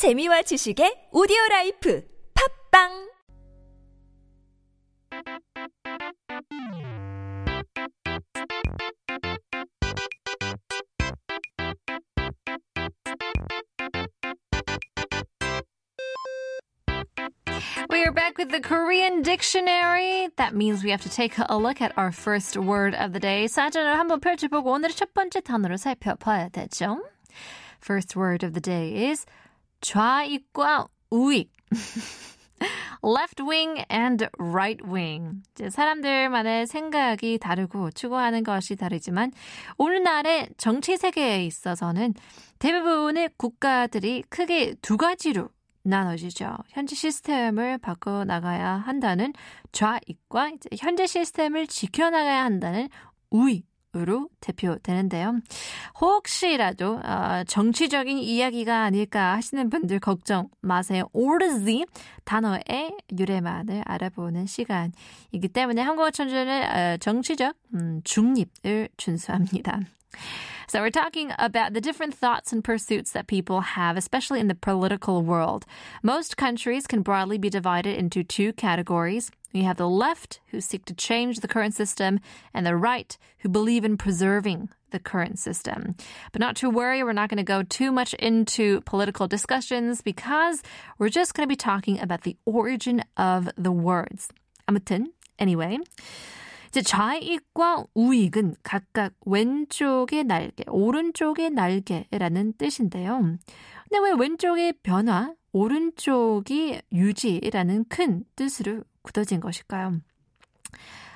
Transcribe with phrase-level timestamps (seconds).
[0.00, 2.02] 재미와 지식의 오디오 라이프
[2.32, 3.10] 팟빵
[17.90, 20.30] We are back with the Korean dictionary.
[20.36, 23.44] That means we have to take a look at our first word of the day.
[23.44, 27.04] 사전을 한번 펼쳐보고 오늘의 첫 번째 단어를 살펴봐야 되죠.
[27.84, 29.26] First word of the day is
[29.80, 31.50] 좌익과 우익.
[33.02, 35.42] left wing and right wing.
[35.52, 39.32] 이제 사람들만의 생각이 다르고 추구하는 것이 다르지만
[39.78, 42.14] 오늘날의 정치 세계에 있어서는
[42.58, 45.48] 대부분의 국가들이 크게 두 가지로
[45.82, 46.58] 나눠지죠.
[46.68, 49.32] 현재 시스템을 바꿔 나가야 한다는
[49.72, 52.88] 좌익과 현재 시스템을 지켜 나가야 한다는
[53.30, 55.40] 우익 으로 대표되는데요.
[56.00, 61.08] 혹시라도 어, 정치적인 이야기가 아닐까 하시는 분들 걱정 마세요.
[61.12, 61.86] 오르지
[62.24, 69.80] 단어의 유래만을 알아보는 시간이기 때문에 한국어 천재는 어, 정치적 음, 중립을 준수합니다.
[70.68, 74.54] So we're talking about the different thoughts and pursuits that people have, especially in the
[74.54, 75.66] political world.
[76.00, 79.32] Most countries can broadly be divided into two categories.
[79.51, 82.19] You have the left, who seek to change the current system,
[82.53, 85.95] and the right, who believe in preserving the current system.
[86.33, 90.61] But not to worry, we're not going to go too much into political discussions because
[90.99, 94.29] we're just going to be talking about the origin of the words.
[94.67, 95.07] 아무튼,
[95.39, 95.77] anyway.
[96.75, 103.21] 이제 좌익과 우익은 각각 왼쪽의 날개, 오른쪽의 날개라는 뜻인데요.
[103.21, 110.01] 근데 왜 왼쪽의 변화, 오른쪽이 유지라는 큰 뜻으로 굳어진 것일까요?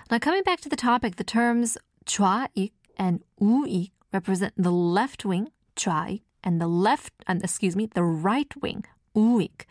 [0.10, 5.50] Now coming back to the topic, the terms 좌익 and 우익 represent the left wing,
[5.76, 8.84] 좌익, and the left, and excuse me, the right wing,
[9.16, 9.66] 우익.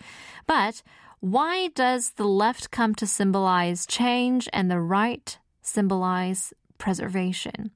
[0.46, 0.82] But
[1.20, 7.70] why does the left come to symbolize change and the right symbolize preservation.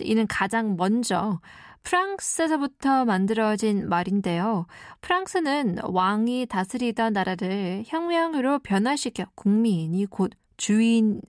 [0.00, 1.40] 이는 가장 먼저
[1.83, 4.65] 프랑스에서부터 만들어진 말인데요.
[5.01, 11.21] 프랑스는 왕이 다스리던 나라를 혁명으로 변화시켜 국민이 곧 주인인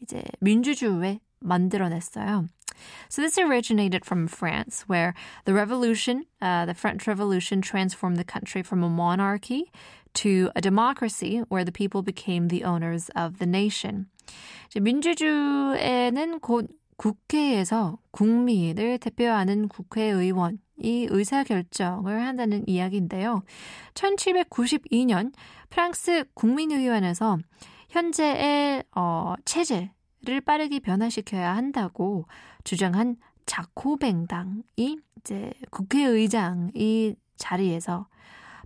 [0.00, 2.46] 이제 민주주의에 만들어냈어요.
[3.08, 5.14] So this originated from France, where
[5.44, 9.70] the revolution, uh, the French Revolution, transformed the country from a monarchy
[10.14, 14.06] to a democracy, where the people became the owners of the nation.
[14.74, 23.42] 민주주의에는 곧 국회에서 국민을 대표하는 국회의원이 의사결정을 한다는 이야기인데요.
[23.94, 25.32] 1792년
[25.70, 27.38] 프랑스 국민의원에서
[27.90, 32.26] 현재의 어, 체제를 빠르게 변화시켜야 한다고
[32.64, 33.16] 주장한
[33.46, 38.08] 자코뱅당이 이제 국회의장이 자리에서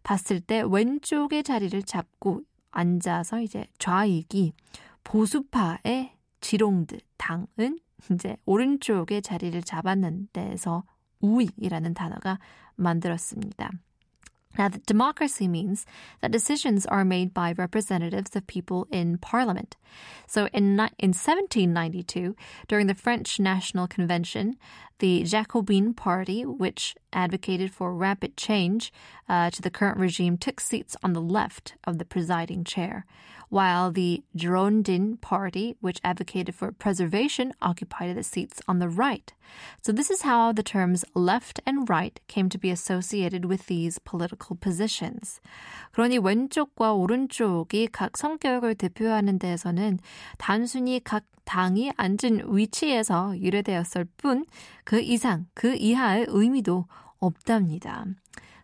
[0.02, 4.52] 봤을 때 왼쪽의 자리를 잡고 앉아서 이제 좌익이
[5.04, 7.78] 보수파의 지롱드 당은
[8.11, 10.83] 이제 오른쪽에 자리를 잡았는 데서
[11.21, 12.39] 우익이라는 단어가
[12.75, 13.71] 만들었습니다.
[14.55, 15.85] Now, the democracy means
[16.21, 19.77] that decisions are made by representatives of people in parliament.
[20.27, 22.35] So, in, in 1792,
[22.67, 24.55] during the French National Convention,
[24.99, 28.91] the Jacobin Party, which advocated for rapid change
[29.27, 33.05] uh, to the current regime, took seats on the left of the presiding chair,
[33.49, 39.33] while the Girondin Party, which advocated for preservation, occupied the seats on the right.
[39.81, 43.99] So this is how the terms left and right came to be associated with these
[43.99, 45.41] political positions.
[45.93, 49.99] 그러니 왼쪽과 오른쪽이 각 성격을 대표하는 데에서는
[50.37, 54.44] 단순히 각 당이 앉은 위치에서 유래되었을 뿐
[54.84, 56.84] 그 이상, 그 이하의 의미도
[57.20, 58.04] 없답니다.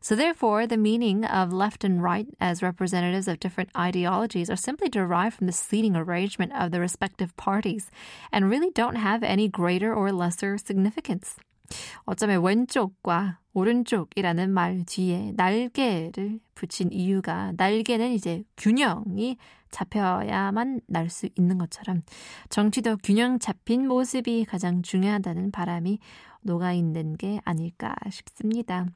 [0.03, 4.91] So therefore, the meaning of left and right as representatives of different ideologies are simply
[4.91, 7.91] derived from the seating arrangement of the respective parties
[8.31, 11.37] and really don't have any greater or lesser significance.
[12.05, 19.39] 어쩌면 왼쪽과 오른쪽이라는 말 뒤에 날개를 붙인 이유가 날개는 이제 균형이
[19.74, 22.02] 잡혀야만 날 수 있는 것처럼
[22.50, 26.00] 정치도 균형 잡힌 모습이 가장 중요하다는 바람이
[26.42, 28.88] 녹아 있는 게 아닐까 싶습니다.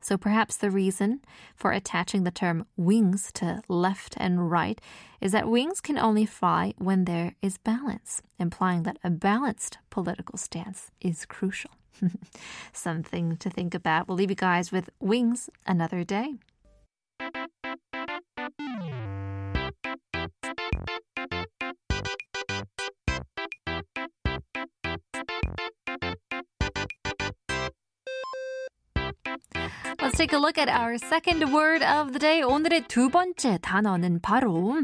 [0.00, 1.20] So perhaps the reason
[1.56, 4.80] for attaching the term wings to left and right
[5.20, 10.38] is that wings can only fly when there is balance, implying that a balanced political
[10.38, 11.72] stance is crucial.
[12.72, 14.06] Something to think about.
[14.06, 16.38] We'll leave you guys with wings another day.
[30.18, 32.42] take a look at our second word of the day.
[32.42, 34.82] 오늘의 두 번째 단어는 바로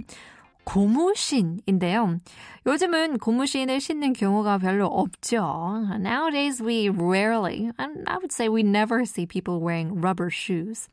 [0.65, 2.21] 고무신인데요.
[2.67, 5.85] 요즘은 고무신을 신는 경우가 별로 없죠.
[5.99, 10.89] Nowadays we rarely, I would say we never see people wearing rubber shoes.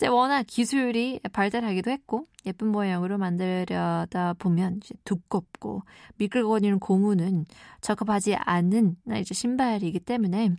[0.00, 5.82] 이제 워낙 기술이 발달하기도 했고 예쁜 모양으로 만들려다 보면 두껍고
[6.16, 7.44] 미끌거리는 고무는
[7.82, 10.56] 적합하지 않은 이제 신발이기 때문에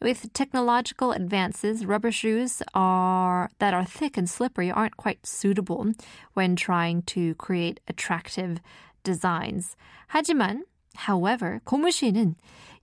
[0.00, 5.92] With technological advances, rubber shoes are that are thick and slippery aren't quite suitable
[6.36, 8.60] when trying to create attractive
[9.02, 9.74] designs.
[10.06, 10.62] 하지만
[11.08, 12.36] However, 고무신은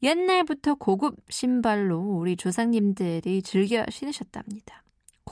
[0.03, 4.82] 옛날부터 고급 신발로 우리 조상님들이 즐겨 신으셨답니다.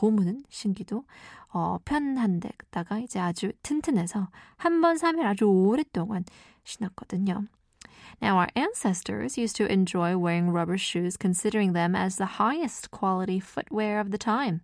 [0.01, 1.05] 고무는 신기도
[1.53, 6.23] 어, 편한 데다가 이제 아주 튼튼해서 한 번 사면 아주 오랫동안
[6.63, 7.45] 신었거든요.
[8.19, 13.39] Now, our ancestors used to enjoy wearing rubber shoes, considering them as the highest quality
[13.39, 14.61] footwear of the time.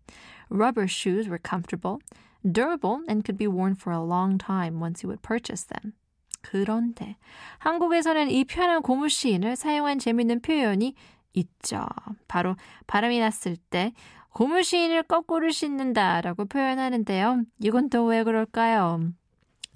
[0.50, 2.00] Rubber shoes were comfortable,
[2.44, 5.94] durable, and could be worn for a long time once you would purchase them.
[6.42, 7.18] 그런데
[7.60, 10.96] 한국에서는 이 편한 고무신을 사용한 재밌는 표현이
[11.34, 11.86] 있죠.
[12.28, 12.56] 바로
[12.88, 13.94] 바람이 났을 때
[14.37, 17.45] 고무신을 거꾸로 신는다라고 표현하는데요.
[17.61, 19.13] 이건 또 왜 그럴까요?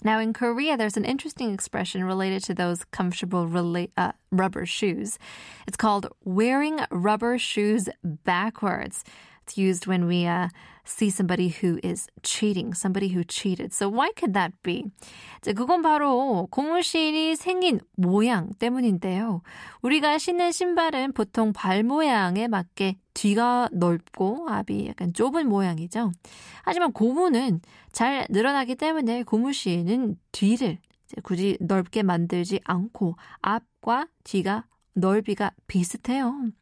[0.04, 5.18] Now, in Korea, there's an interesting expression related to those comfortable rela- uh, rubber shoes.
[5.66, 9.04] It's called wearing rubber shoes backwards.
[9.57, 10.50] Used when we uh,
[10.86, 13.74] see somebody who is cheating, somebody who cheated.
[13.74, 14.86] So why could that be?
[15.39, 19.42] 이제 그건 바로 고무신이 생긴 모양 때문인데요.
[19.81, 26.12] 우리가 신는 신발은 보통 발 모양에 맞게 뒤가 넓고 앞이 약간 좁은 모양이죠.
[26.63, 27.62] 하지만 고무는
[27.92, 30.80] 잘 늘어나기 때문에 고무신은 뒤를
[31.24, 36.52] 굳이 넓게 만들지 않고 앞과 뒤가 넓이가 비슷해요.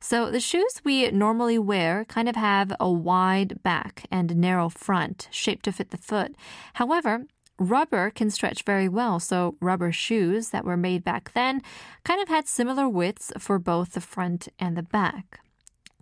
[0.00, 5.28] So the shoes we normally wear kind of have a wide back and narrow front,
[5.30, 6.34] shaped to fit the foot.
[6.74, 7.26] However,
[7.58, 11.62] rubber can stretch very well, so rubber shoes that were made back then
[12.04, 15.40] kind of had similar widths for both the front and the back.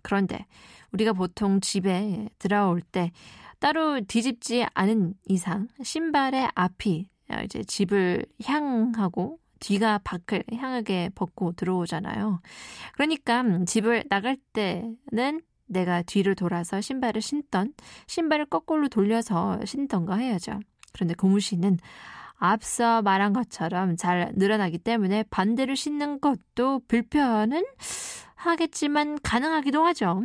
[0.03, 0.45] 그런데
[0.93, 3.11] 우리가 보통 집에 들어올 때
[3.59, 7.09] 따로 뒤집지 않은 이상 신발의 앞이
[7.43, 12.40] 이제 집을 향하고 뒤가 밖을 향하게 벗고 들어오잖아요.
[12.94, 17.72] 그러니까 집을 나갈 때는 내가 뒤를 돌아서 신발을 신던
[18.08, 20.58] 신발을 거꾸로 돌려서 신던가 해야죠.
[20.92, 21.78] 그런데 고무신은
[22.34, 27.64] 앞서 말한 것처럼 잘 늘어나기 때문에 반대로 신는 것도 불편은
[28.34, 30.24] 하겠지만 가능하기도 하죠.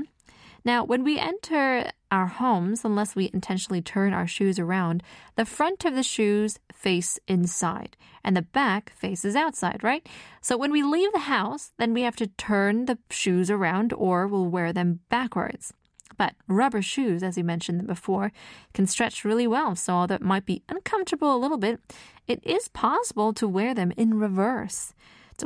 [0.67, 5.01] Now, when we enter our homes, unless we intentionally turn our shoes around,
[5.37, 10.05] the front of the shoes face inside and the back faces outside, right?
[10.41, 14.27] So when we leave the house, then we have to turn the shoes around or
[14.27, 15.71] we'll wear them backwards.
[16.17, 18.33] But rubber shoes, as we mentioned before,
[18.73, 19.73] can stretch really well.
[19.77, 21.79] So although it might be uncomfortable a little bit,
[22.27, 24.93] it is possible to wear them in reverse.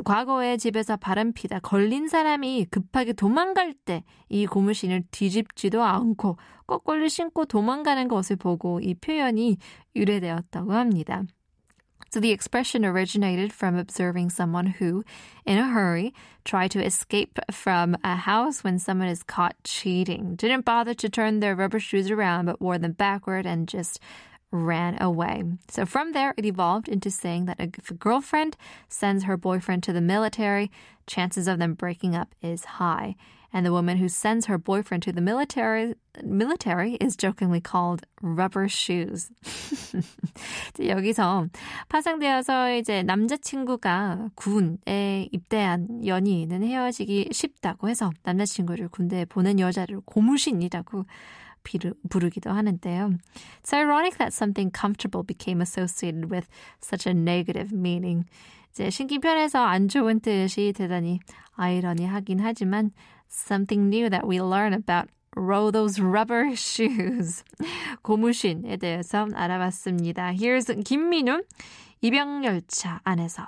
[0.05, 8.07] 과거에 집에서 바람피다 걸린 사람이 급하게 도망갈 때 이 고무신을 뒤집지도 않고 거꾸로 신고 도망가는
[8.07, 9.57] 것을 보고 이 표현이
[9.95, 11.23] 유래되었다고 합니다.
[12.09, 15.03] So the expression originated from observing someone who,
[15.45, 16.13] in a hurry,
[16.45, 20.35] tried to escape from a house when someone is caught cheating.
[20.37, 23.99] Didn't bother to turn their rubber shoes around, but wore them backward and just
[24.51, 25.43] ran away.
[25.69, 28.55] So from there, it evolved into saying that if a girlfriend
[28.87, 30.71] sends her boyfriend to the military,
[31.05, 33.15] chances of them breaking up is high.
[33.53, 38.67] And the woman who sends her boyfriend to the military military is jokingly called rubber
[38.67, 39.31] shoes.
[40.79, 41.47] 여기서
[41.87, 51.05] 파생되어서 이제 남자친구가 군에 입대한 연인은 헤어지기 쉽다고 해서 남자친구를 군대에 보낸 여자를 고무신이라고
[52.09, 53.17] 부르기도 하는데요.
[53.61, 56.47] It's ironic that something comfortable became associated with
[56.81, 58.25] such a negative meaning.
[58.71, 61.19] 이제 신기 편해서 안 좋은 뜻이 대단히
[61.55, 62.91] 아이러니하긴 하지만
[63.29, 67.43] something new that we learn about row those rubber shoes.
[68.01, 70.33] 고무신에 대해서 알아봤습니다.
[70.33, 71.43] Here's 김민우
[72.01, 73.47] 입양열차 안에서.